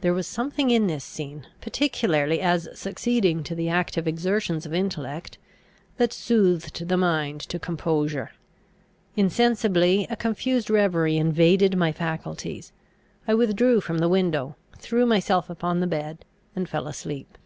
There 0.00 0.14
was 0.14 0.28
something 0.28 0.70
in 0.70 0.86
this 0.86 1.02
scene, 1.02 1.48
particularly 1.60 2.40
as 2.40 2.68
succeeding 2.78 3.42
to 3.42 3.52
the 3.56 3.68
active 3.68 4.06
exertions 4.06 4.64
of 4.64 4.72
intellect, 4.72 5.38
that 5.96 6.12
soothed 6.12 6.86
the 6.86 6.96
mind 6.96 7.40
to 7.40 7.58
composure. 7.58 8.30
Insensibly 9.16 10.06
a 10.08 10.14
confused 10.14 10.70
reverie 10.70 11.16
invaded 11.16 11.76
my 11.76 11.90
faculties; 11.90 12.70
I 13.26 13.34
withdrew 13.34 13.80
from 13.80 13.98
the 13.98 14.08
window, 14.08 14.54
threw 14.78 15.04
myself 15.04 15.50
upon 15.50 15.80
the 15.80 15.88
bed, 15.88 16.24
and 16.54 16.68
fell 16.68 16.86
asleep. 16.86 17.36